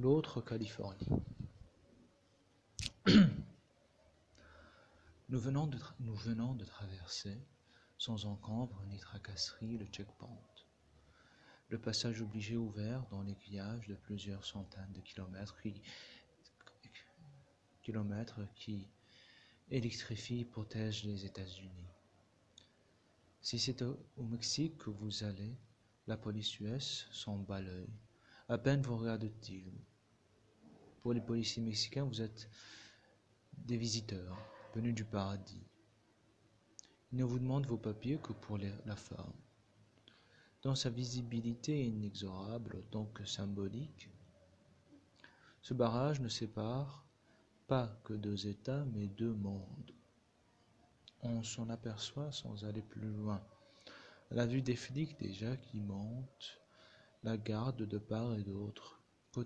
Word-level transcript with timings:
L'autre 0.00 0.40
Californie. 0.40 1.08
nous, 5.28 5.40
venons 5.40 5.66
de 5.66 6.64
traverser, 6.64 7.36
sans 7.98 8.26
encombre 8.26 8.80
ni 8.86 9.00
tracasserie, 9.00 9.76
le 9.76 9.86
checkpoint. 9.86 10.38
Le 11.68 11.80
passage 11.80 12.22
obligé 12.22 12.56
ouvert 12.56 13.08
dans 13.10 13.22
l'aiguillage 13.22 13.88
de 13.88 13.96
plusieurs 13.96 14.44
centaines 14.44 14.92
de 14.92 15.00
kilomètres 15.00 15.60
qui, 15.60 15.82
kilomètres 17.82 18.46
qui 18.54 18.86
électrifie 19.68 20.38
et 20.38 20.44
protège 20.44 21.02
les 21.02 21.24
États-Unis. 21.24 21.90
Si 23.42 23.58
c'est 23.58 23.82
au, 23.82 23.98
Mexique 24.18 24.78
que 24.78 24.90
vous 24.90 25.24
allez, 25.24 25.56
la 26.06 26.16
police 26.16 26.60
US 26.60 27.08
s'en 27.10 27.36
bat 27.38 27.60
l'œil. 27.60 27.90
À 28.50 28.56
peine 28.56 28.80
vous 28.80 28.96
regarde-t-il. 28.96 29.70
Pour 31.02 31.12
les 31.12 31.20
policiers 31.20 31.62
mexicains, 31.62 32.04
vous 32.04 32.22
êtes 32.22 32.48
des 33.52 33.76
visiteurs 33.76 34.38
venus 34.74 34.94
du 34.94 35.04
paradis. 35.04 35.66
Ils 37.12 37.18
ne 37.18 37.24
vous 37.24 37.38
demandent 37.38 37.66
vos 37.66 37.76
papiers 37.76 38.18
que 38.18 38.32
pour 38.32 38.56
la 38.56 38.96
forme. 38.96 39.36
Dans 40.62 40.74
sa 40.74 40.88
visibilité 40.88 41.84
inexorable 41.84 42.76
autant 42.76 43.04
que 43.04 43.26
symbolique, 43.26 44.08
ce 45.60 45.74
barrage 45.74 46.20
ne 46.20 46.28
sépare 46.30 47.06
pas 47.66 48.00
que 48.02 48.14
deux 48.14 48.46
États, 48.46 48.86
mais 48.94 49.08
deux 49.08 49.34
mondes. 49.34 49.92
On 51.20 51.42
s'en 51.42 51.68
aperçoit 51.68 52.32
sans 52.32 52.64
aller 52.64 52.80
plus 52.80 53.12
loin. 53.12 53.44
la 54.30 54.46
vue 54.46 54.62
des 54.62 54.76
flics 54.76 55.18
déjà 55.18 55.54
qui 55.58 55.80
montent, 55.80 56.58
la 57.22 57.36
garde 57.36 57.82
de 57.82 57.98
part 57.98 58.34
et 58.34 58.42
d'autre. 58.42 59.00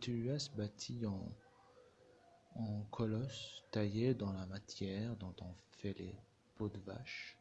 US 0.08 0.50
bâti 0.56 1.04
en, 1.04 2.82
colosse 2.90 3.62
taillé 3.70 4.14
dans 4.14 4.32
la 4.32 4.46
matière 4.46 5.16
dont 5.16 5.34
on 5.40 5.54
fait 5.78 5.92
les 5.98 6.16
peaux 6.56 6.70
de 6.70 6.78
vache, 6.80 7.36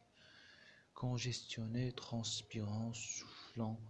congestionné, 0.92 1.92
transpirant, 1.92 2.92
soufflant, 2.92 3.80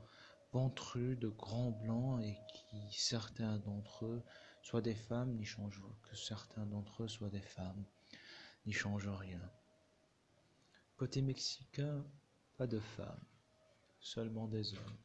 ventru 0.53 1.17
de 1.17 1.29
grands 1.29 1.73
blancs 1.73 2.23
et 2.23 2.39
qui, 2.55 2.93
certains 2.93 3.59
d'entre 3.59 4.05
eux, 4.05 4.23
soit 4.63 4.83
des 4.83 4.95
femmes 4.95 5.35
n'y 5.35 5.45
changent 5.45 5.83
que 6.03 6.17
certains 6.17 6.67
d'entre 6.67 7.03
eux 7.03 7.09
soient 7.09 7.31
des 7.31 7.41
femmes 7.41 7.85
n'y 8.67 8.73
changent 8.73 9.09
rien. 9.09 9.41
Côté 10.97 11.21
mexicain, 11.21 12.05
pas 12.57 12.69
de 12.69 12.79
femmes, 12.79 13.25
seulement 13.99 14.47
des 14.47 14.73
hommes. 14.75 14.99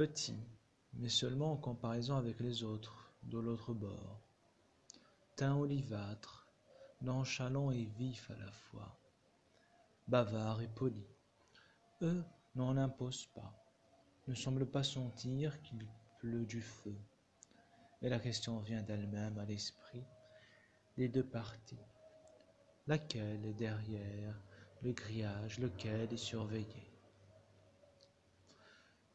Petits, 0.00 0.48
mais 0.94 1.10
seulement 1.10 1.52
en 1.52 1.56
comparaison 1.58 2.16
avec 2.16 2.40
les 2.40 2.62
autres, 2.62 3.12
de 3.24 3.38
l'autre 3.38 3.74
bord. 3.74 4.22
Teint 5.36 5.54
olivâtre, 5.54 6.48
nonchalant 7.02 7.70
et 7.70 7.84
vif 7.84 8.30
à 8.30 8.36
la 8.38 8.50
fois, 8.50 8.98
bavard 10.08 10.62
et 10.62 10.68
poli. 10.68 11.04
Eux 12.00 12.24
n'en 12.54 12.78
imposent 12.78 13.28
pas, 13.34 13.52
ne 14.26 14.32
semblent 14.32 14.70
pas 14.70 14.84
sentir 14.84 15.60
qu'il 15.60 15.86
pleut 16.18 16.46
du 16.46 16.62
feu. 16.62 16.96
Et 18.00 18.08
la 18.08 18.20
question 18.20 18.58
vient 18.60 18.80
d'elle-même 18.80 19.36
à 19.38 19.44
l'esprit 19.44 20.06
des 20.96 21.10
deux 21.10 21.26
parties. 21.26 21.84
Laquelle 22.86 23.44
est 23.44 23.52
derrière 23.52 24.40
le 24.80 24.92
grillage, 24.92 25.58
lequel 25.58 26.10
est 26.10 26.16
surveillé? 26.16 26.89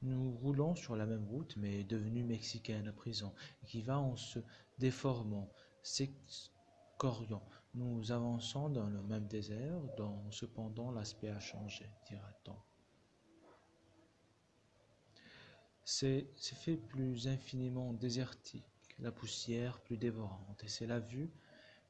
Nous 0.02 0.32
roulons 0.32 0.76
sur 0.76 0.96
la 0.96 1.06
même 1.06 1.26
route, 1.26 1.56
mais 1.58 1.84
devenue 1.84 2.24
mexicaine 2.24 2.88
à 2.88 2.94
présent, 2.94 3.34
qui 3.66 3.82
va 3.82 3.98
en 4.00 4.16
se 4.16 4.40
déformant, 4.78 5.52
s'excoriant. 5.84 7.44
Nous 7.74 8.12
avançons 8.12 8.70
dans 8.70 8.88
le 8.88 9.02
même 9.02 9.28
désert, 9.28 9.82
dont 9.98 10.32
cependant 10.32 10.92
l'aspect 10.92 11.30
a 11.30 11.40
changé, 11.40 11.90
dira-t-on. 12.08 12.56
C'est 15.84 16.28
fait 16.36 16.78
plus 16.78 17.28
infiniment 17.28 17.94
désertique, 17.94 18.66
la 19.00 19.12
poussière 19.12 19.80
plus 19.82 19.98
dévorante, 19.98 20.64
et 20.64 20.68
c'est 20.68 20.88
la 20.88 21.00
vue 21.00 21.32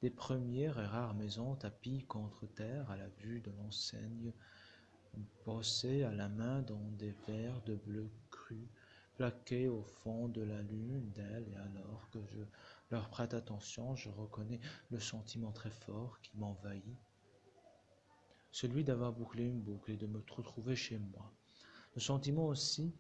des 0.02 0.10
premières 0.10 0.80
et 0.80 0.86
rares 0.86 1.14
maisons 1.14 1.56
tapies 1.56 2.04
contre 2.04 2.46
terre 2.46 2.92
à 2.92 2.98
la 2.98 3.08
vue 3.08 3.40
de 3.42 3.52
l'enseigne 3.52 4.34
brossée 5.44 6.04
à 6.04 6.12
la 6.12 6.30
main 6.30 6.62
dans 6.62 6.92
des 6.98 7.12
verres 7.28 7.62
de 7.64 7.76
bleu 7.76 8.10
cru 8.30 8.68
plaqués 9.16 9.68
au 9.68 9.84
fond 9.84 10.28
de 10.28 10.42
la 10.42 10.62
lune 10.62 11.12
d'elle 11.12 11.48
et 11.52 11.56
alors 11.56 12.10
que 12.12 12.20
je 12.26 12.40
leur 12.92 13.10
prête 13.10 13.34
attention 13.34 13.96
je 13.96 14.10
reconnais 14.10 14.60
le 14.92 15.00
sentiment 15.00 15.52
très 15.52 15.70
fort 15.70 16.20
qui 16.22 16.38
m'envahit 16.38 16.98
celui 18.52 18.84
d'avoir 18.84 19.14
bouclé 19.14 19.46
une 19.46 19.62
boucle 19.62 19.92
et 19.92 19.98
de 19.98 20.08
me 20.08 20.22
retrouver 20.30 20.76
chez 20.76 20.98
moi 20.98 21.32
le 21.96 22.02
sentiment 22.02 22.48
aussi 22.48 22.94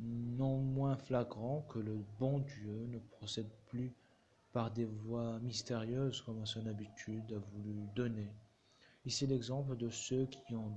non 0.00 0.58
moins 0.58 0.96
flagrant 0.96 1.62
que 1.62 1.78
le 1.78 1.96
bon 2.18 2.40
Dieu 2.40 2.86
ne 2.86 2.98
procède 2.98 3.50
plus 3.66 3.92
par 4.52 4.70
des 4.70 4.84
voies 4.84 5.38
mystérieuses 5.40 6.22
comme 6.22 6.42
à 6.42 6.46
son 6.46 6.66
habitude 6.66 7.32
a 7.32 7.38
voulu 7.38 7.86
donner. 7.94 8.30
Ici 9.04 9.26
l'exemple 9.26 9.76
de 9.76 9.90
ceux 9.90 10.26
qui 10.26 10.56
ont, 10.56 10.74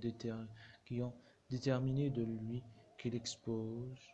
déterminé 1.50 2.10
de 2.10 2.24
lui 2.24 2.64
qu'il 2.98 3.16
expose 3.16 4.14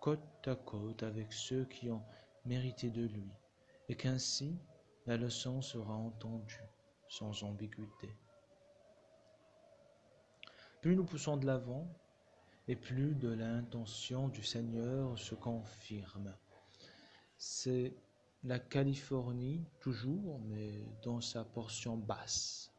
côte 0.00 0.20
à 0.46 0.54
côte 0.54 1.02
avec 1.02 1.32
ceux 1.32 1.64
qui 1.64 1.90
ont 1.90 2.02
mérité 2.44 2.90
de 2.90 3.06
lui, 3.06 3.30
et 3.88 3.96
qu'ainsi 3.96 4.58
la 5.06 5.16
leçon 5.16 5.62
sera 5.62 5.94
entendue 5.94 6.62
sans 7.08 7.42
ambiguïté. 7.42 8.14
Plus 10.82 10.94
nous 10.94 11.04
poussons 11.04 11.38
de 11.38 11.46
l'avant, 11.46 11.88
et 12.68 12.76
plus 12.76 13.14
de 13.14 13.28
l'intention 13.28 14.28
du 14.28 14.42
Seigneur 14.42 15.18
se 15.18 15.34
confirme. 15.34 16.34
C'est 17.36 17.94
la 18.42 18.58
Californie 18.58 19.64
toujours, 19.80 20.40
mais 20.40 20.84
dans 21.02 21.20
sa 21.20 21.44
portion 21.44 21.96
basse. 21.96 22.73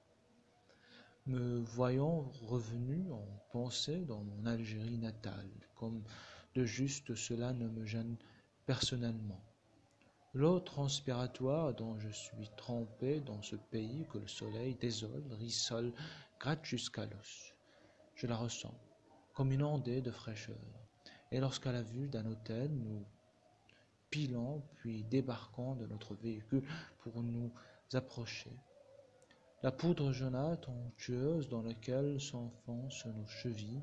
Me 1.28 1.60
voyant 1.60 2.30
revenu 2.44 3.12
en 3.12 3.26
pensée 3.52 4.06
dans 4.06 4.24
mon 4.24 4.46
Algérie 4.46 5.00
natale, 5.00 5.50
comme 5.74 6.04
de 6.54 6.66
juste 6.66 7.16
cela 7.16 7.52
ne 7.52 7.68
me 7.68 7.84
gêne 7.84 8.16
personnellement. 8.68 9.44
L'eau 10.36 10.60
transpiratoire 10.60 11.74
dont 11.74 11.98
je 11.98 12.10
suis 12.10 12.52
trempé 12.58 13.22
dans 13.22 13.42
ce 13.42 13.56
pays 13.56 14.06
que 14.12 14.20
le 14.20 14.28
soleil 14.28 14.76
désole, 14.76 15.24
rissole, 15.40 15.94
gratte 16.40 16.64
jusqu'à 16.64 17.06
l'os. 17.06 17.56
Je 18.14 18.28
la 18.28 18.36
ressens 18.36 18.76
comme 19.34 19.52
une 19.52 19.64
ondée 19.64 20.02
de 20.02 20.12
fraîcheur. 20.12 20.56
Et 21.32 21.40
lorsqu'à 21.40 21.72
la 21.72 21.82
vue 21.82 22.08
d'un 22.08 22.26
hôtel, 22.28 22.70
nous 22.72 23.04
pilons 24.12 24.62
puis 24.76 25.04
débarquons 25.04 25.74
de 25.74 25.88
notre 25.88 26.14
véhicule 26.14 26.68
pour 27.00 27.24
nous 27.24 27.52
approcher. 27.94 28.52
La 29.66 29.72
poudre 29.72 30.12
jaunâtre 30.12 30.70
onctueuse 30.70 31.50
dans 31.50 31.64
laquelle 31.64 32.22
s'enfoncent 32.22 33.08
nos 33.08 33.26
chevilles, 33.26 33.82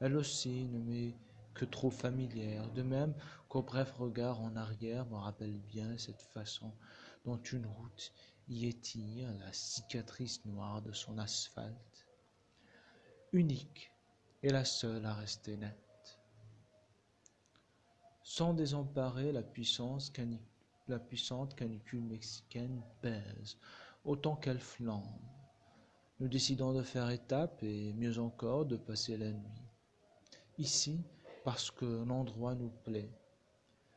elle 0.00 0.16
aussi 0.16 0.64
ne 0.64 0.80
m'est 0.80 1.14
que 1.54 1.64
trop 1.64 1.92
familière, 1.92 2.68
de 2.72 2.82
même 2.82 3.14
qu'au 3.48 3.62
bref 3.62 3.92
regard 3.92 4.40
en 4.40 4.56
arrière 4.56 5.06
me 5.06 5.14
rappelle 5.14 5.56
bien 5.56 5.96
cette 5.98 6.22
façon 6.34 6.72
dont 7.24 7.36
une 7.36 7.66
route 7.66 8.12
y 8.48 8.66
étire 8.66 9.32
la 9.38 9.52
cicatrice 9.52 10.44
noire 10.46 10.82
de 10.82 10.90
son 10.90 11.16
asphalte. 11.18 12.08
Unique, 13.32 13.92
est 14.42 14.50
la 14.50 14.64
seule 14.64 15.06
à 15.06 15.14
rester 15.14 15.56
nette. 15.56 16.18
Sans 18.24 18.52
désemparer, 18.52 19.30
la, 19.30 19.42
la 20.88 20.98
puissante 20.98 21.54
canicule 21.54 22.02
mexicaine 22.02 22.82
pèse, 23.00 23.58
autant 24.08 24.36
qu'elle 24.36 24.58
flambe. 24.58 25.04
Nous 26.18 26.28
décidons 26.28 26.72
de 26.72 26.82
faire 26.82 27.10
étape 27.10 27.62
et 27.62 27.92
mieux 27.92 28.18
encore 28.18 28.64
de 28.64 28.76
passer 28.76 29.16
la 29.16 29.30
nuit. 29.30 29.62
Ici, 30.56 31.04
parce 31.44 31.70
que 31.70 32.04
l'endroit 32.04 32.54
nous 32.54 32.70
plaît. 32.84 33.12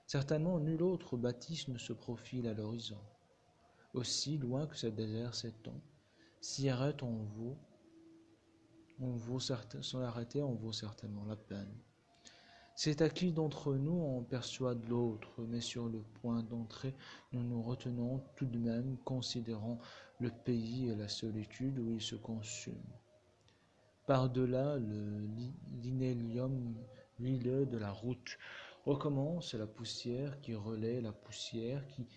Certainement 0.06 0.60
nul 0.60 0.84
autre 0.84 1.18
bâtisse 1.18 1.68
ne 1.70 1.78
se 1.78 1.94
profile 1.94 2.48
à 2.48 2.54
l'horizon. 2.54 3.02
Aussi 3.94 4.38
loin 4.38 4.68
que 4.68 4.78
ce 4.78 4.88
désert 4.88 5.34
s'étend, 5.34 5.82
s'y 6.42 6.70
arrête 6.70 7.04
on 7.04 7.24
vous 7.24 7.58
on 9.04 9.16
vaut 9.16 9.40
sans 9.40 10.00
l'arrêter, 10.00 10.44
on 10.44 10.54
vaut 10.54 10.72
certainement 10.72 11.26
la 11.26 11.36
peine. 11.36 11.74
C'est 12.76 13.02
à 13.02 13.10
qui 13.10 13.32
d'entre 13.32 13.76
nous 13.76 13.92
on 13.92 14.24
persuade 14.24 14.88
l'autre, 14.88 15.30
mais 15.48 15.62
sur 15.62 15.88
le 15.88 16.02
point 16.22 16.42
d'entrée, 16.44 16.96
nous 17.32 17.44
nous 17.44 17.62
retenons 17.62 18.24
tout 18.36 18.46
de 18.46 18.58
même, 18.58 18.98
considérant 19.06 19.80
le 20.20 20.30
pays 20.30 20.90
et 20.90 20.96
la 20.96 21.08
solitude 21.08 21.78
où 21.80 21.94
il 21.94 22.02
se 22.02 22.16
consume. 22.16 22.82
Par-delà 24.08 24.78
le 24.78 25.28
linélium 25.82 26.76
huileux 27.20 27.66
de 27.66 27.78
la 27.78 27.92
route, 27.92 28.38
Recommence 28.86 29.54
la 29.54 29.68
poussière 29.68 30.42
qui 30.42 30.56
relaie 30.56 31.02
la 31.02 31.12
poussière, 31.12 31.86
qui 31.86 32.08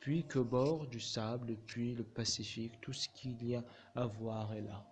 puis 0.00 0.26
qu'au 0.26 0.44
bord 0.44 0.88
du 0.88 0.98
sable, 0.98 1.56
puis 1.66 1.94
le 1.94 2.02
Pacifique, 2.02 2.80
tout 2.80 2.92
ce 2.92 3.08
qu'il 3.10 3.44
y 3.44 3.54
a 3.54 3.62
à 3.94 4.06
voir 4.06 4.52
est 4.54 4.62
là. 4.62 4.89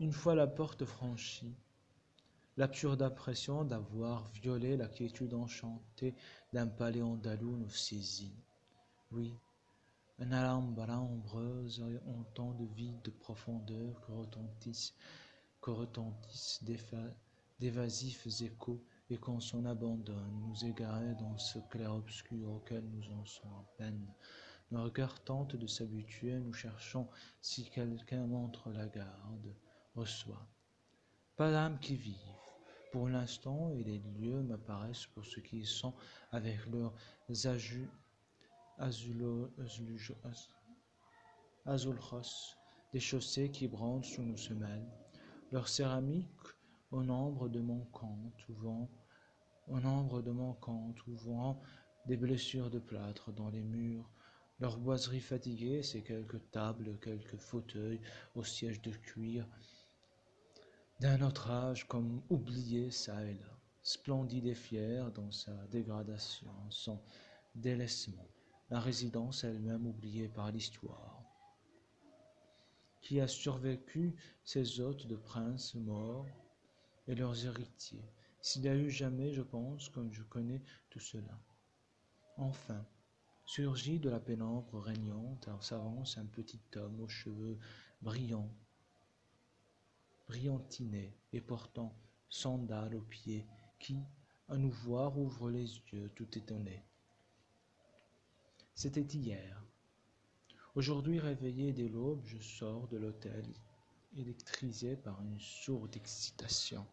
Une 0.00 0.14
fois 0.14 0.34
la 0.34 0.46
porte 0.46 0.86
franchie, 0.86 1.54
l'absurde 2.56 3.02
impression 3.02 3.64
d'avoir 3.64 4.30
violé 4.30 4.74
la 4.78 4.88
quiétude 4.88 5.34
enchantée 5.34 6.14
d'un 6.54 6.68
palais 6.68 7.02
andalou 7.02 7.54
nous 7.54 7.68
saisit. 7.68 8.32
Oui, 9.12 9.34
un 10.18 10.32
alhambra 10.32 10.98
ombreuse 10.98 11.84
en 12.06 12.22
temps 12.32 12.54
de 12.54 12.64
vide 12.64 13.02
de 13.02 13.10
profondeur 13.10 14.00
que 14.00 14.12
retentissent, 14.12 14.94
que 15.60 15.70
retentissent 15.70 16.64
d'évasifs 17.58 18.26
échos 18.40 18.82
et 19.10 19.18
qu'on 19.18 19.38
s'en 19.38 19.66
abandonne, 19.66 20.40
nous 20.48 20.64
égarer 20.64 21.14
dans 21.16 21.36
ce 21.36 21.58
clair-obscur 21.68 22.50
auquel 22.50 22.84
nous 22.84 23.12
en 23.12 23.26
sommes 23.26 23.52
à 23.52 23.64
peine. 23.76 24.06
Nos 24.70 24.82
regards 24.82 25.22
tentent 25.24 25.56
de 25.56 25.66
s'habituer, 25.66 26.40
nous 26.40 26.54
cherchons 26.54 27.06
si 27.42 27.68
quelqu'un 27.68 28.26
montre 28.26 28.70
la 28.70 28.86
garde, 28.86 29.54
Pas 31.36 31.50
d'âme 31.50 31.78
qui 31.78 31.96
vive. 31.96 32.14
Pour 32.92 33.08
l'instant, 33.08 33.70
et 33.70 33.84
les 33.84 33.98
lieux 33.98 34.42
m'apparaissent 34.42 35.06
pour 35.06 35.24
ce 35.24 35.40
qu'ils 35.40 35.66
sont, 35.66 35.94
avec 36.32 36.58
leurs 36.66 36.94
azulros, 38.78 39.48
des 42.92 43.00
chaussées 43.00 43.50
qui 43.50 43.68
brandent 43.68 44.04
sous 44.04 44.22
nos 44.22 44.36
semelles, 44.36 44.88
leur 45.52 45.68
céramique 45.68 46.26
au 46.90 47.02
nombre 47.02 47.48
de 47.48 47.62
compte, 47.92 48.48
ouvrant, 48.48 48.88
au 49.68 49.78
nombre 49.80 50.22
de 50.22 50.32
compte, 50.60 51.06
ouvrant 51.06 51.60
des 52.06 52.16
blessures 52.16 52.70
de 52.70 52.78
plâtre 52.78 53.32
dans 53.32 53.50
les 53.50 53.62
murs, 53.62 54.10
leur 54.60 54.78
boiserie 54.78 55.20
fatiguée, 55.20 55.82
c'est 55.82 56.02
quelques 56.02 56.50
tables, 56.50 56.98
quelques 57.00 57.36
fauteuils 57.36 58.00
au 58.34 58.44
siège 58.44 58.82
de 58.82 58.90
cuir, 58.90 59.46
d'un 61.00 61.22
autre 61.22 61.50
âge 61.50 61.88
comme 61.88 62.20
oublié 62.28 62.90
ça 62.90 63.24
et 63.24 63.32
là, 63.32 63.58
splendide 63.82 64.44
et 64.44 64.54
fier 64.54 65.10
dans 65.12 65.30
sa 65.32 65.52
dégradation, 65.68 66.52
son 66.68 67.00
délaissement, 67.54 68.28
la 68.68 68.80
résidence 68.80 69.42
elle-même 69.44 69.86
oubliée 69.86 70.28
par 70.28 70.52
l'histoire. 70.52 71.24
Qui 73.00 73.18
a 73.18 73.26
survécu 73.26 74.14
ces 74.44 74.78
hôtes 74.80 75.06
de 75.06 75.16
princes 75.16 75.74
morts, 75.74 76.26
et 77.08 77.14
leurs 77.14 77.46
héritiers, 77.46 78.12
s'il 78.42 78.62
y 78.62 78.68
a 78.68 78.76
eu 78.76 78.90
jamais, 78.90 79.32
je 79.32 79.42
pense, 79.42 79.88
comme 79.88 80.12
je 80.12 80.22
connais 80.22 80.62
tout 80.90 81.00
cela. 81.00 81.40
Enfin, 82.36 82.86
surgit 83.46 83.98
de 83.98 84.10
la 84.10 84.20
pénombre 84.20 84.78
régnante, 84.78 85.48
s'avance 85.60 86.18
un 86.18 86.26
petit 86.26 86.60
homme 86.76 87.00
aux 87.00 87.08
cheveux 87.08 87.58
brillants, 88.02 88.54
brillantinés 90.30 91.12
et 91.32 91.40
portant 91.40 91.92
sandales 92.28 92.94
aux 92.94 93.02
pieds, 93.02 93.46
qui, 93.80 93.98
à 94.48 94.56
nous 94.56 94.70
voir, 94.70 95.18
ouvre 95.18 95.50
les 95.50 95.66
yeux 95.92 96.08
tout 96.14 96.38
étonné. 96.38 96.84
C'était 98.76 99.02
hier. 99.02 99.60
Aujourd'hui 100.76 101.18
réveillé 101.18 101.72
dès 101.72 101.88
l'aube, 101.88 102.24
je 102.24 102.38
sors 102.38 102.86
de 102.86 102.96
l'hôtel, 102.96 103.44
électrisé 104.16 104.96
par 104.96 105.20
une 105.20 105.40
sourde 105.40 105.96
excitation 105.96 106.86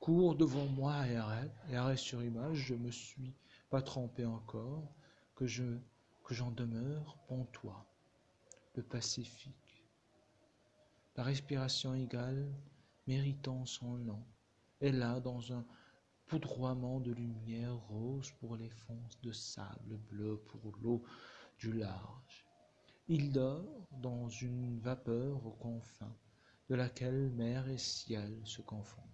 court 0.00 0.36
devant 0.36 0.66
moi 0.66 1.06
et 1.06 1.16
arrête, 1.16 1.98
sur 1.98 2.22
image, 2.22 2.56
je 2.56 2.74
me 2.74 2.90
suis 2.90 3.34
pas 3.68 3.82
trompé 3.82 4.24
encore, 4.24 4.94
que 5.34 5.46
je 5.46 5.78
que 6.24 6.34
j'en 6.34 6.50
demeure 6.50 7.18
toi, 7.52 7.86
le 8.74 8.82
Pacifique. 8.82 9.67
La 11.18 11.24
respiration 11.24 11.96
égale, 11.96 12.48
méritant 13.08 13.66
son 13.66 13.98
nom, 13.98 14.24
est 14.80 14.92
là 14.92 15.18
dans 15.18 15.52
un 15.52 15.66
poudroiement 16.28 17.00
de 17.00 17.10
lumière 17.10 17.74
rose 17.74 18.30
pour 18.38 18.54
les 18.54 18.70
fonds 18.70 19.02
de 19.24 19.32
sable 19.32 19.98
bleu 20.12 20.40
pour 20.46 20.76
l'eau 20.80 21.02
du 21.58 21.72
large. 21.72 22.46
Il 23.08 23.32
dort 23.32 23.88
dans 24.00 24.28
une 24.28 24.78
vapeur 24.78 25.44
aux 25.44 25.56
confins, 25.56 26.16
de 26.68 26.76
laquelle 26.76 27.30
mer 27.30 27.68
et 27.68 27.78
ciel 27.78 28.40
se 28.44 28.62
confondent. 28.62 29.04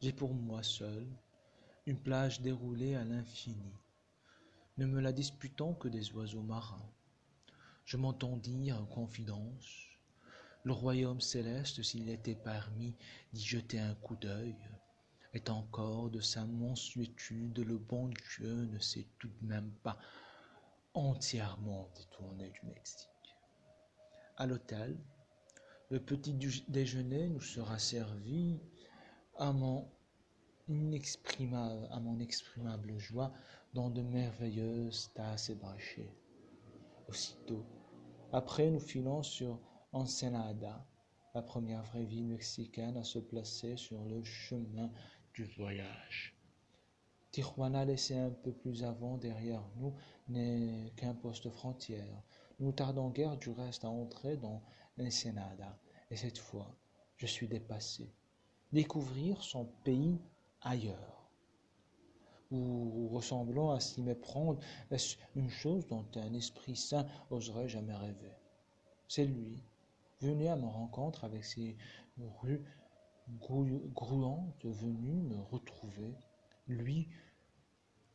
J'ai 0.00 0.14
pour 0.14 0.32
moi 0.32 0.62
seul 0.62 1.06
une 1.84 2.00
plage 2.00 2.40
déroulée 2.40 2.94
à 2.94 3.04
l'infini, 3.04 3.74
ne 4.78 4.86
me 4.86 5.02
la 5.02 5.12
disputant 5.12 5.74
que 5.74 5.88
des 5.88 6.12
oiseaux 6.12 6.40
marins. 6.40 6.90
Je 7.90 7.96
m'entends 7.96 8.36
dire 8.36 8.80
en 8.80 8.86
confidence 8.86 9.88
le 10.62 10.70
royaume 10.70 11.20
céleste, 11.20 11.82
s'il 11.82 12.08
était 12.08 12.36
permis 12.36 12.94
d'y 13.32 13.44
jeter 13.44 13.80
un 13.80 13.96
coup 13.96 14.14
d'œil, 14.14 14.54
est 15.34 15.50
encore 15.50 16.08
de 16.08 16.20
sa 16.20 16.44
mansuétude, 16.44 17.58
le 17.58 17.78
bon 17.78 18.12
Dieu 18.36 18.66
ne 18.66 18.78
s'est 18.78 19.08
tout 19.18 19.26
de 19.26 19.44
même 19.44 19.72
pas 19.82 19.98
entièrement 20.94 21.90
détourné 21.96 22.50
du 22.50 22.60
Mexique. 22.66 23.34
À 24.36 24.46
l'hôtel, 24.46 24.96
le 25.90 25.98
petit 25.98 26.34
déjeuner 26.68 27.28
nous 27.28 27.40
sera 27.40 27.80
servi 27.80 28.60
à 29.36 29.52
mon 29.52 29.90
inexprimable, 30.68 31.88
à 31.90 31.98
mon 31.98 32.20
exprimable 32.20 32.96
joie 32.98 33.32
dans 33.74 33.90
de 33.90 34.02
merveilleuses 34.02 35.10
tasses 35.12 35.50
ébranchées. 35.50 36.14
Aussitôt, 37.08 37.66
après, 38.32 38.70
nous 38.70 38.80
filons 38.80 39.22
sur 39.22 39.58
Ensenada, 39.92 40.86
la 41.34 41.42
première 41.42 41.82
vraie 41.84 42.04
ville 42.04 42.26
mexicaine 42.26 42.96
à 42.96 43.04
se 43.04 43.18
placer 43.18 43.76
sur 43.76 44.04
le 44.04 44.22
chemin 44.22 44.90
du 45.34 45.44
voyage. 45.44 46.36
Tijuana, 47.32 47.84
laissé 47.84 48.16
un 48.16 48.30
peu 48.30 48.52
plus 48.52 48.84
avant 48.84 49.16
derrière 49.16 49.62
nous, 49.76 49.94
n'est 50.28 50.92
qu'un 50.96 51.14
poste 51.14 51.48
frontière. 51.50 52.22
Nous 52.58 52.72
tardons 52.72 53.10
guère 53.10 53.36
du 53.36 53.50
reste 53.50 53.84
à 53.84 53.88
entrer 53.88 54.36
dans 54.36 54.62
Ensenada, 54.98 55.78
et 56.10 56.16
cette 56.16 56.38
fois, 56.38 56.74
je 57.16 57.26
suis 57.26 57.48
dépassé 57.48 58.12
découvrir 58.72 59.42
son 59.42 59.64
pays 59.84 60.20
ailleurs 60.60 61.19
ou 62.50 63.08
ressemblant 63.08 63.70
à 63.70 63.80
s'y 63.80 64.02
méprendre, 64.02 64.60
est-ce 64.90 65.16
une 65.36 65.50
chose 65.50 65.86
dont 65.86 66.06
un 66.16 66.34
esprit 66.34 66.76
saint 66.76 67.06
oserait 67.30 67.68
jamais 67.68 67.94
rêver? 67.94 68.32
C'est 69.08 69.24
lui, 69.24 69.62
venu 70.20 70.48
à 70.48 70.56
ma 70.56 70.68
rencontre 70.68 71.24
avec 71.24 71.44
ses 71.44 71.76
rues 72.40 72.64
grouantes, 73.94 74.64
venu 74.64 75.22
me 75.22 75.40
retrouver, 75.40 76.14
lui 76.66 77.08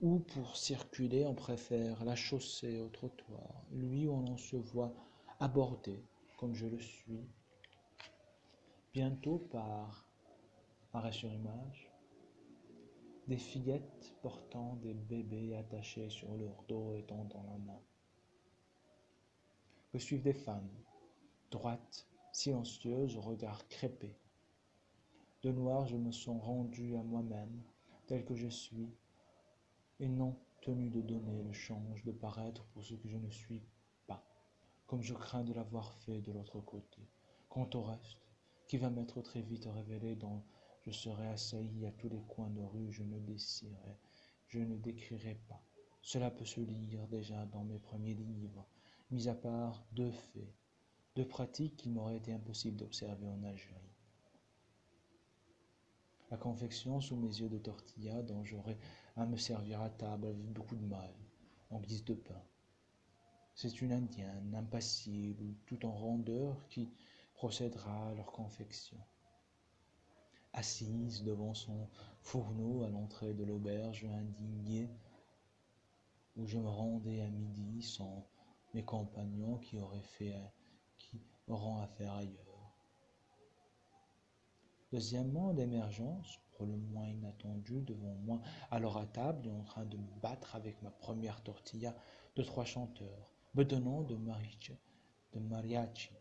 où 0.02 0.20
pour 0.20 0.58
circuler 0.58 1.26
on 1.26 1.34
préfère 1.34 2.04
la 2.04 2.16
chaussée 2.16 2.82
au 2.82 2.90
trottoir, 2.90 3.64
lui 3.72 4.08
où 4.08 4.22
l'on 4.22 4.38
se 4.38 4.58
voit 4.58 4.94
abordé 5.40 6.04
comme 6.38 6.54
je 6.54 6.68
le 6.68 6.80
suis, 6.80 7.26
bientôt 8.94 9.38
par 9.38 10.08
arrêt 10.94 11.12
sur 11.12 11.32
image, 11.32 11.85
des 13.28 13.38
fillettes 13.38 14.16
portant 14.22 14.76
des 14.76 14.94
bébés 14.94 15.56
attachés 15.56 16.10
sur 16.10 16.36
leur 16.36 16.64
dos 16.68 16.94
et 16.94 17.04
tendant 17.04 17.44
la 17.44 17.58
main. 17.58 17.82
Que 19.92 19.98
suivent 19.98 20.22
des 20.22 20.34
femmes, 20.34 20.70
droites, 21.50 22.08
silencieuses, 22.32 23.16
au 23.18 23.22
regard. 23.22 23.64
De 25.42 25.52
noir, 25.52 25.88
je 25.88 25.96
me 25.96 26.12
sens 26.12 26.42
rendu 26.44 26.96
à 26.96 27.04
moi-même, 27.04 27.64
tel 28.08 28.26
que 28.26 28.36
je 28.36 28.48
suis, 28.48 28.90
et 30.00 30.08
non 30.08 30.38
tenu 30.62 30.90
de 30.90 31.02
donner 31.02 31.44
le 31.44 31.54
change 31.54 32.04
de 32.04 32.12
paraître 32.12 32.66
pour 32.74 32.84
ce 32.84 32.96
que 32.96 33.08
je 33.08 33.18
ne 33.18 33.30
suis 33.30 33.64
pas, 34.08 34.24
comme 34.88 35.02
je 35.02 35.14
crains 35.14 35.44
de 35.44 35.54
l'avoir 35.54 35.94
fait 35.94 36.22
de 36.22 36.32
l'autre 36.32 36.60
côté. 36.60 37.02
Quant 37.50 37.70
au 37.74 37.84
reste, 37.84 38.28
qui 38.68 38.78
va 38.78 38.90
m'être 38.90 39.22
très 39.22 39.42
vite 39.42 39.68
révélé 39.72 40.16
dans 40.16 40.44
je 40.86 40.92
serai 40.92 41.28
assailli 41.28 41.86
à 41.88 41.92
tous 41.92 42.10
les 42.10 42.22
coins 42.28 42.52
de 42.52 42.62
rue, 42.62 42.92
je 42.92 43.02
ne 43.02 43.20
déciderai, 43.20 43.98
je 44.48 44.60
ne 44.60 44.78
décrirai 44.78 45.36
pas. 45.48 45.64
Cela 46.02 46.30
peut 46.30 46.46
se 46.46 46.62
lire 46.62 47.08
déjà 47.08 47.46
dans 47.48 47.64
mes 47.64 47.80
premiers 47.80 48.14
livres, 48.14 48.68
mis 49.10 49.28
à 49.28 49.34
part 49.34 49.84
deux 49.94 50.12
faits, 50.12 50.54
deux 51.16 51.28
pratiques 51.28 51.78
qu'il 51.78 51.92
m'aurait 51.94 52.18
été 52.18 52.34
impossible 52.34 52.78
d'observer 52.78 53.28
en 53.28 53.44
Algérie. 53.44 53.96
La 56.30 56.38
confection 56.38 57.02
sous 57.02 57.16
mes 57.16 57.40
yeux 57.40 57.50
de 57.50 57.58
tortilla 57.58 58.22
dont 58.22 58.44
j'aurais 58.44 58.78
à 59.16 59.26
me 59.26 59.38
servir 59.38 59.82
à 59.82 59.90
table 59.90 60.28
avec 60.28 60.54
beaucoup 60.54 60.76
de 60.76 60.86
mal, 60.86 61.14
en 61.72 61.80
guise 61.80 62.04
de 62.04 62.14
pain. 62.14 62.44
C'est 63.56 63.82
une 63.82 63.94
indienne, 63.94 64.54
impassible, 64.54 65.56
tout 65.66 65.84
en 65.86 65.92
rondeur, 65.92 66.68
qui 66.68 66.92
procédera 67.34 68.10
à 68.10 68.14
leur 68.14 68.32
confection. 68.32 69.00
Assise 70.56 71.24
devant 71.24 71.54
son 71.54 71.88
fourneau 72.22 72.84
à 72.84 72.90
l'entrée 72.90 73.34
de 73.34 73.44
l'auberge 73.44 74.06
indignée 74.06 74.90
où 76.38 76.48
je 76.48 76.58
me 76.58 76.68
rendais 76.68 77.22
à 77.22 77.30
midi 77.30 77.82
sans 77.82 78.26
mes 78.74 78.84
compagnons 78.84 79.58
qui 79.58 79.80
auraient 79.80 80.02
fait 80.02 80.36
qui 80.98 81.22
auront 81.48 81.78
affaire 81.78 82.14
ailleurs. 82.14 82.46
Deuxièmement, 84.92 85.52
l'émergence, 85.52 86.40
pour 86.54 86.66
le 86.66 86.78
moins 86.78 87.08
inattendue, 87.08 87.82
devant 87.82 88.16
moi, 88.24 88.42
alors 88.72 88.98
à 88.98 89.06
table 89.06 89.48
et 89.48 89.52
en 89.52 89.64
train 89.64 89.86
de 89.86 89.98
me 89.98 90.22
battre 90.22 90.56
avec 90.56 90.82
ma 90.82 90.92
première 90.92 91.42
tortilla 91.42 91.94
de 92.36 92.44
trois 92.44 92.66
chanteurs, 92.66 93.30
bedonnant 93.54 94.04
de 94.04 94.16
mariachi, 94.16 94.78
de 95.34 95.40
mariachi, 95.40 96.12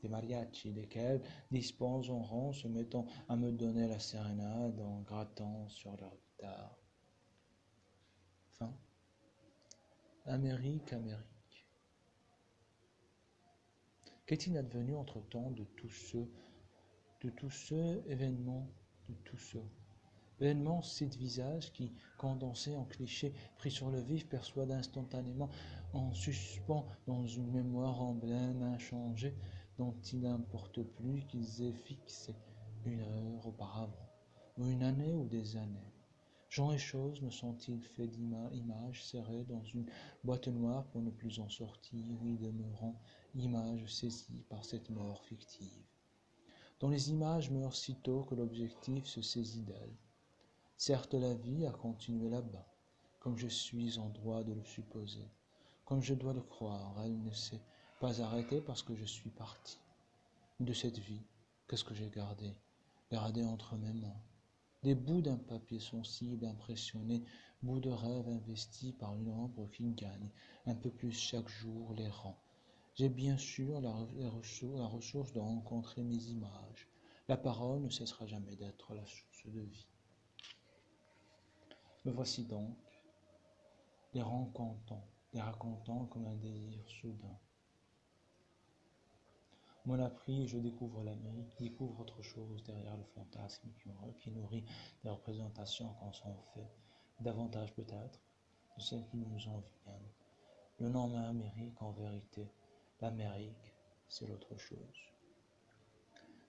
des 0.00 0.08
mariachis, 0.08 0.72
lesquels 0.72 1.22
dispensent 1.50 2.10
en 2.10 2.22
rang, 2.22 2.52
se 2.52 2.68
mettant 2.68 3.06
à 3.28 3.36
me 3.36 3.52
donner 3.52 3.88
la 3.88 3.98
sérénade 3.98 4.80
en 4.80 5.00
grattant 5.02 5.68
sur 5.68 5.96
leur 5.96 6.14
guitare. 6.16 6.76
Fin. 8.58 8.74
Amérique, 10.26 10.92
Amérique. 10.92 11.66
Qu'est-il 14.26 14.56
advenu 14.56 14.94
entre-temps 14.94 15.50
de 15.52 15.64
tous 15.64 15.88
ceux, 15.88 16.30
de 17.22 17.30
tous 17.30 17.50
ceux 17.50 18.02
événements, 18.06 18.68
de 19.08 19.14
tous 19.24 19.38
ceux 19.38 19.64
événements, 20.40 20.82
ces 20.82 21.06
visages 21.06 21.72
qui, 21.72 21.92
condensés 22.16 22.76
en 22.76 22.84
clichés, 22.84 23.32
pris 23.56 23.70
sur 23.70 23.90
le 23.90 24.00
vif, 24.00 24.28
persuadent 24.28 24.72
instantanément, 24.72 25.50
en 25.92 26.12
suspens 26.12 26.86
dans 27.06 27.26
une 27.26 27.50
mémoire 27.50 28.00
emblème 28.00 28.62
inchangée, 28.62 29.34
dont 29.78 29.94
il 30.12 30.20
n'importe 30.20 30.82
plus 30.82 31.24
qu'ils 31.26 31.62
aient 31.62 31.72
fixé 31.72 32.34
une 32.84 33.00
heure 33.00 33.46
auparavant, 33.46 34.10
ou 34.56 34.66
une 34.66 34.82
année 34.82 35.14
ou 35.14 35.28
des 35.28 35.56
années. 35.56 35.92
Gens 36.48 36.72
et 36.72 36.78
choses 36.78 37.22
me 37.22 37.30
sont-ils 37.30 37.82
faits 37.82 38.10
d'images 38.10 39.04
serrées 39.04 39.44
dans 39.44 39.62
une 39.62 39.86
boîte 40.24 40.48
noire 40.48 40.84
pour 40.88 41.02
ne 41.02 41.10
plus 41.10 41.38
en 41.38 41.48
sortir, 41.48 42.04
y 42.24 42.38
demeurant 42.38 43.00
images 43.36 43.86
saisies 43.86 44.44
par 44.48 44.64
cette 44.64 44.90
mort 44.90 45.22
fictive, 45.24 45.84
dont 46.80 46.88
les 46.88 47.10
images 47.10 47.50
meurent 47.50 47.76
sitôt 47.76 48.24
que 48.24 48.34
l'objectif 48.34 49.06
se 49.06 49.22
saisit 49.22 49.62
d'elles. 49.62 49.96
Certes, 50.76 51.14
la 51.14 51.34
vie 51.34 51.66
a 51.66 51.72
continué 51.72 52.28
là-bas, 52.30 52.66
comme 53.20 53.36
je 53.36 53.48
suis 53.48 53.98
en 53.98 54.08
droit 54.08 54.42
de 54.42 54.54
le 54.54 54.64
supposer, 54.64 55.30
comme 55.84 56.02
je 56.02 56.14
dois 56.14 56.32
le 56.32 56.42
croire, 56.42 57.00
elle 57.04 57.22
ne 57.22 57.32
s'est 57.32 57.62
pas 58.00 58.22
arrêtée 58.22 58.60
parce 58.60 58.82
que 58.82 58.94
je 58.94 59.04
suis 59.04 59.30
parti. 59.30 59.78
De 60.60 60.72
cette 60.72 60.98
vie, 60.98 61.22
qu'est-ce 61.66 61.84
que 61.84 61.94
j'ai 61.94 62.10
gardé? 62.10 62.54
Gardé 63.10 63.44
entre 63.44 63.76
mes 63.76 63.92
mains, 63.92 64.20
des 64.82 64.94
bouts 64.94 65.22
d'un 65.22 65.36
papier 65.36 65.80
sensible 65.80 66.46
impressionné, 66.46 67.24
bouts 67.62 67.80
de 67.80 67.90
rêve 67.90 68.28
investis 68.28 68.92
par 68.92 69.16
une 69.16 69.30
ombre 69.30 69.68
qui 69.72 69.90
gagne 69.92 70.30
un 70.66 70.74
peu 70.74 70.90
plus 70.90 71.12
chaque 71.12 71.48
jour 71.48 71.92
les 71.94 72.08
rangs. 72.08 72.38
J'ai 72.94 73.08
bien 73.08 73.36
sûr 73.36 73.80
la, 73.80 73.90
ressource, 73.90 74.78
la 74.78 74.86
ressource 74.86 75.32
de 75.32 75.40
rencontrer 75.40 76.02
mes 76.02 76.22
images. 76.26 76.88
La 77.28 77.36
parole 77.36 77.80
ne 77.80 77.90
cessera 77.90 78.26
jamais 78.26 78.54
d'être 78.56 78.94
la 78.94 79.06
source 79.06 79.46
de 79.46 79.60
vie. 79.60 79.86
Me 82.04 82.12
voici 82.12 82.44
donc, 82.44 82.76
les 84.14 84.22
rencontrant, 84.22 85.04
les 85.32 85.40
racontant 85.40 86.06
comme 86.06 86.26
un 86.26 86.36
désir 86.36 86.88
soudain. 87.00 87.38
Mon 89.88 90.00
appris, 90.00 90.46
je 90.46 90.58
découvre 90.58 91.02
l'Amérique, 91.02 91.56
découvre 91.58 92.00
autre 92.00 92.20
chose 92.20 92.62
derrière 92.62 92.94
le 92.94 93.04
fantasme 93.04 93.70
qui 94.18 94.30
nourrit 94.30 94.66
des 95.02 95.08
représentations 95.08 95.94
qu'on 95.94 96.12
s'en 96.12 96.36
fait, 96.52 96.68
davantage 97.20 97.72
peut-être 97.72 98.20
de 98.76 98.82
celles 98.82 99.06
qui 99.06 99.16
nous 99.16 99.48
en 99.48 99.60
viennent. 99.60 100.12
Le 100.78 100.90
nom 100.90 101.16
Amérique, 101.16 101.80
en 101.80 101.92
vérité, 101.92 102.46
l'Amérique, 103.00 103.74
c'est 104.08 104.26
l'autre 104.26 104.58
chose. 104.58 105.10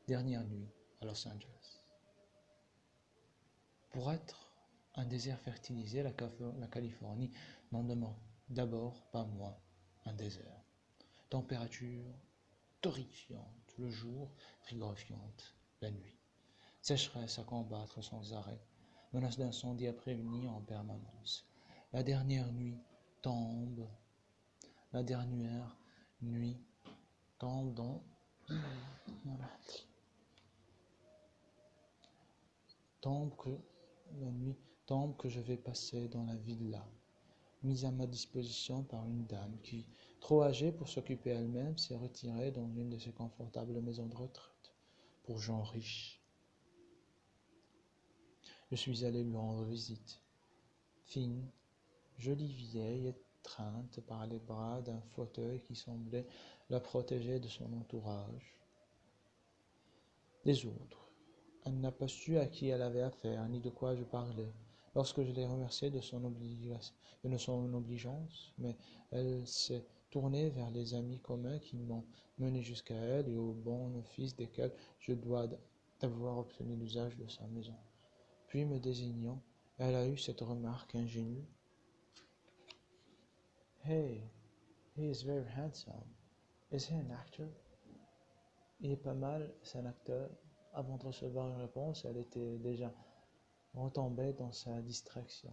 Dernière 0.05 0.43
nuit 0.43 0.67
à 0.99 1.05
Los 1.05 1.25
Angeles. 1.25 1.81
Pour 3.91 4.11
être 4.11 4.51
un 4.95 5.05
désert 5.05 5.39
fertilisé, 5.39 6.03
la, 6.03 6.11
Californie 6.67 7.31
n'en 7.71 7.85
demande 7.85 8.19
d'abord 8.49 9.01
pas 9.13 9.23
moins 9.23 9.57
un 10.03 10.11
désert. 10.11 10.61
Température 11.29 12.03
torrifiante 12.81 13.75
le 13.77 13.89
jour, 13.89 14.31
frigorifiante 14.61 15.55
la 15.81 15.91
nuit. 15.91 16.17
Sécheresse 16.81 17.39
à 17.39 17.43
combattre 17.43 18.01
sans 18.01 18.33
arrêt, 18.33 18.61
menace 19.13 19.37
d'incendie 19.37 19.87
à 19.87 19.93
prévenir 19.93 20.51
en 20.53 20.61
permanence. 20.61 21.45
La 21.93 22.03
dernière 22.03 22.51
nuit 22.51 22.77
tombe, 23.21 23.87
la 24.93 25.03
dernière 25.03 25.77
nuit 26.21 26.57
tombe 27.37 27.73
dans 27.73 28.03
tombe 33.01 33.35
que 33.37 33.57
la 34.19 34.31
nuit 34.31 34.57
tombe 34.85 35.15
que 35.17 35.29
je 35.29 35.39
vais 35.39 35.57
passer 35.57 36.07
dans 36.07 36.25
la 36.25 36.35
villa 36.35 36.83
mise 37.63 37.85
à 37.85 37.91
ma 37.91 38.07
disposition 38.07 38.83
par 38.83 39.05
une 39.05 39.25
dame 39.25 39.57
qui, 39.63 39.85
trop 40.19 40.43
âgée 40.43 40.71
pour 40.71 40.89
s'occuper 40.89 41.31
elle-même, 41.31 41.77
s'est 41.77 41.95
retirée 41.95 42.51
dans 42.51 42.69
une 42.75 42.89
de 42.89 42.97
ses 42.97 43.11
confortables 43.11 43.81
maisons 43.81 44.07
de 44.07 44.15
retraite 44.15 44.73
pour 45.23 45.39
gens 45.39 45.63
riches. 45.63 46.21
Je 48.71 48.75
suis 48.75 49.05
allé 49.05 49.23
lui 49.23 49.35
rendre 49.35 49.63
visite. 49.63 50.21
Fine, 51.05 51.49
jolie 52.17 52.53
vieille, 52.53 53.15
étreinte 53.39 53.99
par 54.01 54.27
les 54.27 54.39
bras 54.39 54.81
d'un 54.81 55.01
fauteuil 55.15 55.61
qui 55.61 55.75
semblait 55.75 56.27
la 56.69 56.79
protéger 56.79 57.39
de 57.39 57.47
son 57.47 57.71
entourage. 57.73 58.55
Les 60.45 60.65
autres, 60.65 61.09
elle 61.65 61.79
n'a 61.79 61.91
pas 61.91 62.07
su 62.07 62.37
à 62.37 62.45
qui 62.45 62.67
elle 62.67 62.81
avait 62.81 63.01
affaire, 63.01 63.47
ni 63.49 63.59
de 63.59 63.69
quoi 63.69 63.95
je 63.95 64.03
parlais 64.03 64.53
lorsque 64.95 65.23
je 65.23 65.31
l'ai 65.31 65.45
remerciée 65.45 65.89
de 65.89 66.01
son, 66.01 66.19
de 67.23 67.37
son 67.37 67.73
obligeance, 67.73 68.53
mais 68.57 68.75
elle 69.11 69.45
s'est 69.47 69.85
tournée 70.09 70.49
vers 70.49 70.71
les 70.71 70.93
amis 70.93 71.19
communs 71.19 71.59
qui 71.59 71.77
m'ont 71.77 72.05
mené 72.37 72.61
jusqu'à 72.61 72.95
elle 72.95 73.29
et 73.29 73.37
au 73.37 73.53
bon 73.53 73.97
office 73.99 74.35
desquels 74.35 74.73
je 74.99 75.13
dois 75.13 75.47
d'avoir 75.99 76.37
obtenu 76.37 76.75
l'usage 76.75 77.15
de 77.17 77.27
sa 77.27 77.45
maison. 77.47 77.75
Puis, 78.47 78.65
me 78.65 78.79
désignant, 78.79 79.41
elle 79.77 79.95
a 79.95 80.07
eu 80.07 80.17
cette 80.17 80.41
remarque 80.41 80.95
ingénue. 80.95 81.45
Hey, 83.83 84.23
he 84.95 85.09
is 85.09 85.23
very 85.23 85.45
handsome. 85.55 86.15
Is 86.71 86.85
he 86.85 86.95
an 86.95 87.11
actor? 87.11 87.47
Il 88.81 88.91
est 88.91 88.97
pas 88.97 89.13
mal, 89.13 89.53
c'est 89.63 89.79
un 89.79 89.85
acteur. 89.85 90.29
Avant 90.73 90.97
de 90.97 91.05
recevoir 91.05 91.49
une 91.49 91.61
réponse, 91.61 92.05
elle 92.05 92.17
était 92.17 92.57
déjà 92.59 92.93
retombait 93.73 94.33
dans 94.33 94.51
sa 94.51 94.81
distraction. 94.81 95.51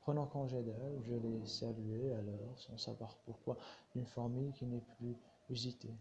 Prenant 0.00 0.26
congé 0.26 0.62
d'elle, 0.62 1.02
je 1.02 1.14
l'ai 1.14 1.46
saluée 1.46 2.12
alors, 2.14 2.58
sans 2.58 2.78
savoir 2.78 3.16
pourquoi, 3.26 3.56
d'une 3.92 4.06
formule 4.06 4.52
qui 4.52 4.66
n'est 4.66 4.84
plus 4.96 5.16
usitée. 5.50 5.94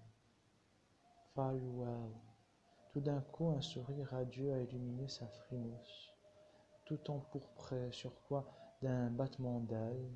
Farewell. 1.36 2.12
Tout 2.92 3.02
d'un 3.02 3.22
coup, 3.22 3.50
un 3.50 3.62
sourire 3.62 4.08
radieux 4.08 4.54
a 4.54 4.62
illuminé 4.62 5.08
sa 5.08 5.28
frimousse. 5.28 6.14
Tout 6.86 7.12
empourpré 7.12 7.92
sur 7.92 8.12
quoi 8.24 8.50
d'un 8.82 9.10
battement 9.10 9.60
d'ailes, 9.60 10.10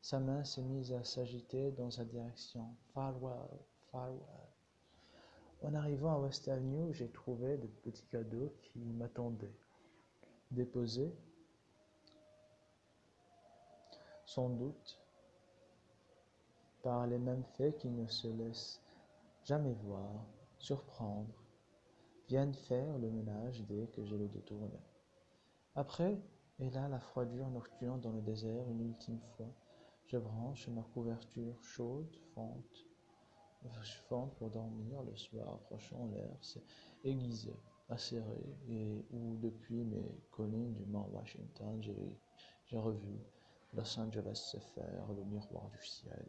sa 0.00 0.20
main 0.20 0.44
s'est 0.44 0.62
mise 0.62 0.92
à 0.92 1.02
s'agiter 1.02 1.72
dans 1.72 1.90
sa 1.90 2.04
direction. 2.04 2.64
Farewell, 2.94 3.58
farewell. 3.90 4.46
En 5.62 5.74
arrivant 5.74 6.12
à 6.14 6.20
West 6.20 6.46
Avenue, 6.46 6.94
j'ai 6.94 7.08
trouvé 7.08 7.56
de 7.56 7.66
petits 7.66 8.06
cadeaux 8.06 8.52
qui 8.62 8.78
m'attendaient 8.78 9.58
déposé, 10.52 11.12
sans 14.36 14.50
doute 14.50 15.00
par 16.82 17.06
les 17.06 17.16
mêmes 17.16 17.44
faits 17.56 17.78
qui 17.78 17.88
ne 17.88 18.06
se 18.06 18.28
laissent 18.28 18.82
jamais 19.44 19.72
voir, 19.72 20.26
surprendre, 20.58 21.42
viennent 22.28 22.52
faire 22.52 22.98
le 22.98 23.10
ménage 23.10 23.64
dès 23.66 23.86
que 23.86 24.04
je 24.04 24.14
le 24.14 24.28
détourne. 24.28 24.78
Après 25.74 26.20
est 26.58 26.68
là 26.68 26.86
la 26.86 27.00
froidure 27.00 27.48
nocturne 27.48 28.02
dans 28.02 28.12
le 28.12 28.20
désert 28.20 28.68
une 28.68 28.82
ultime 28.82 29.20
fois. 29.38 29.48
Je 30.04 30.18
branche 30.18 30.68
ma 30.68 30.82
couverture 30.82 31.58
chaude, 31.62 32.14
fente, 32.34 32.84
pour 34.36 34.50
dormir 34.50 35.02
le 35.02 35.16
soir, 35.16 35.54
approchant 35.54 36.04
l'air, 36.08 36.36
aiguisé 37.04 37.54
acéré 37.88 38.44
et 38.68 39.02
où 39.12 39.38
depuis 39.38 39.82
mes 39.82 40.20
collines 40.30 40.74
du 40.74 40.84
mont 40.84 41.08
Washington, 41.10 41.82
j'ai 42.66 42.78
revu 42.78 43.18
Los 43.76 43.98
Angeles 44.00 44.36
se 44.36 44.58
faire 44.58 45.12
le 45.12 45.22
miroir 45.24 45.68
du 45.68 45.86
ciel, 45.86 46.26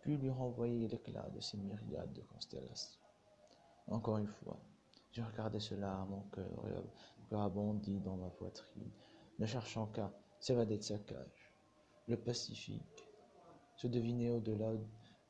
puis 0.00 0.16
lui 0.16 0.30
renvoyer 0.30 0.88
l'éclat 0.88 1.28
de 1.28 1.40
ces 1.40 1.58
myriades 1.58 2.14
de 2.14 2.22
constellations. 2.22 2.98
Encore 3.88 4.16
une 4.16 4.26
fois, 4.26 4.58
Je 5.12 5.20
regardais 5.20 5.60
cela, 5.60 6.06
mon 6.08 6.22
cœur, 6.30 6.66
et 6.66 6.70
le 6.70 6.82
cœur 7.28 7.50
dans 7.50 8.16
ma 8.16 8.30
poitrine, 8.30 8.90
ne 9.38 9.44
cherchant 9.44 9.86
qu'à 9.88 10.10
s'évader 10.40 10.78
de 10.78 10.82
sa 10.82 10.98
cage. 11.00 11.52
Le 12.08 12.16
Pacifique 12.16 13.06
se 13.76 13.88
devinait 13.88 14.30
au-delà 14.30 14.72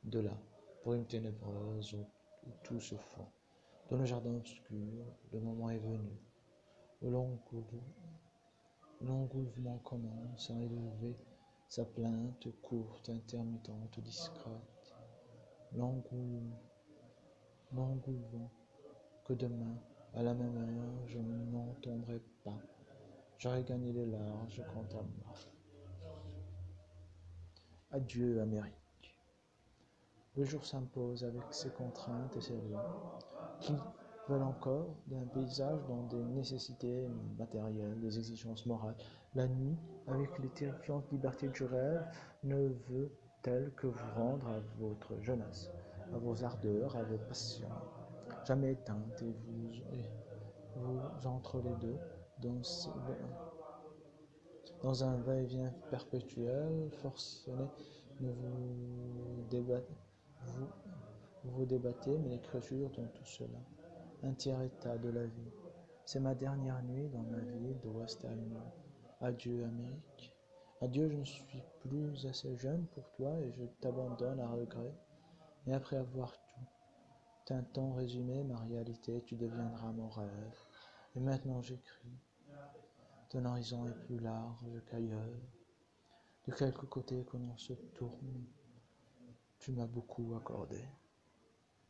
de 0.04 0.20
là, 0.20 0.38
pour 0.82 0.94
une 0.94 1.06
ténébreuse 1.06 1.94
où, 1.94 2.06
tout 2.62 2.78
se 2.78 2.94
fond. 2.94 3.26
Dans 3.90 3.96
le 3.96 4.04
jardin 4.04 4.36
obscur, 4.36 5.04
le 5.32 5.40
moment 5.40 5.70
est 5.70 5.78
venu, 5.78 6.16
où 7.02 7.10
l'engouement 9.00 9.78
commence 9.78 10.48
à 10.50 10.54
élever 10.54 11.16
sa 11.72 11.86
plainte 11.86 12.48
courte, 12.60 13.08
intermittente, 13.08 13.98
discrète. 14.00 14.94
L'engouement 15.72 16.60
que 19.24 19.32
demain, 19.32 19.78
à 20.12 20.22
la 20.22 20.34
même 20.34 20.54
heure, 20.54 21.06
je 21.06 21.18
n'entendrai 21.18 22.20
pas. 22.44 22.60
J'aurai 23.38 23.64
gagné 23.64 23.90
les 23.90 24.04
larges 24.04 24.62
quant 24.74 24.98
à 24.98 25.02
moi. 25.02 25.34
Adieu, 27.90 28.42
Amérique. 28.42 29.18
Le 30.36 30.44
jour 30.44 30.66
s'impose 30.66 31.24
avec 31.24 31.54
ses 31.54 31.70
contraintes 31.70 32.36
et 32.36 32.42
ses 32.42 32.60
lois, 32.60 33.18
qui 33.60 33.72
veulent 34.28 34.42
encore 34.42 34.94
d'un 35.06 35.26
paysage 35.28 35.80
dont 35.86 36.06
des 36.08 36.22
nécessités 36.22 37.08
matérielles, 37.38 37.98
des 37.98 38.18
exigences 38.18 38.66
morales. 38.66 38.96
La 39.34 39.46
nuit, 39.48 39.78
avec 40.06 40.38
les 40.38 40.48
terrifiantes 40.50 41.10
libertés 41.10 41.48
du 41.48 41.64
rêve, 41.64 42.04
ne 42.42 42.68
veut 42.88 43.10
elle 43.44 43.72
que 43.74 43.86
vous 43.86 44.10
rendre 44.14 44.46
à 44.48 44.60
votre 44.78 45.18
jeunesse, 45.20 45.70
à 46.14 46.18
vos 46.18 46.44
ardeurs, 46.44 46.94
à 46.96 47.02
vos 47.02 47.18
passions, 47.18 47.68
jamais 48.44 48.72
éteintes, 48.72 49.22
et 49.22 49.32
vous, 49.32 49.70
vous 50.76 51.26
entre 51.26 51.60
les 51.60 51.74
deux, 51.76 51.96
dans, 54.82 55.04
un 55.04 55.16
va-et-vient 55.16 55.72
perpétuel, 55.90 56.90
forcené, 56.90 57.66
ne 58.20 58.30
vous 58.30 59.44
débattez 59.50 59.96
vous, 61.44 61.64
débattez, 61.66 62.18
mais 62.18 62.30
l'écriture 62.30 62.90
dans 62.90 63.06
tout 63.06 63.24
cela, 63.24 63.58
un 64.22 64.32
tiers 64.32 64.62
état 64.62 64.96
de 64.98 65.08
la 65.08 65.24
vie. 65.24 65.50
C'est 66.04 66.20
ma 66.20 66.34
dernière 66.34 66.82
nuit 66.82 67.08
dans 67.08 67.22
ma 67.22 67.38
vie 67.38 67.74
d'ouest 67.82 68.24
à 68.24 68.34
Adieu, 69.22 69.62
Amérique. 69.64 70.34
Adieu, 70.80 71.08
je 71.08 71.14
ne 71.14 71.24
suis 71.24 71.62
plus 71.78 72.26
assez 72.26 72.56
jeune 72.56 72.84
pour 72.88 73.08
toi 73.12 73.38
et 73.38 73.52
je 73.52 73.62
t'abandonne 73.80 74.40
à 74.40 74.48
regret. 74.48 74.92
Et 75.68 75.72
après 75.72 75.96
avoir 75.96 76.32
tout 77.46 77.54
temps 77.72 77.92
résumé 77.92 78.42
ma 78.42 78.58
réalité, 78.58 79.22
tu 79.22 79.36
deviendras 79.36 79.92
mon 79.92 80.08
rêve. 80.08 80.58
Et 81.14 81.20
maintenant 81.20 81.62
j'écris. 81.62 82.18
Ton 83.28 83.44
horizon 83.44 83.86
est 83.86 84.06
plus 84.06 84.18
large 84.18 84.66
qu'ailleurs. 84.90 85.38
De 86.48 86.52
quelque 86.52 86.86
côté 86.86 87.24
que 87.24 87.36
l'on 87.36 87.56
se 87.56 87.74
tourne, 87.94 88.44
tu 89.60 89.70
m'as 89.70 89.86
beaucoup 89.86 90.34
accordé. 90.34 90.84